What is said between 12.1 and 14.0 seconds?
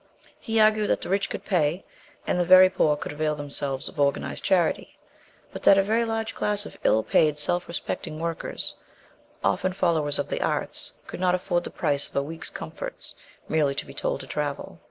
a week's comforts merely to be